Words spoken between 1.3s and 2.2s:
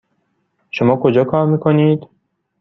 میکنید؟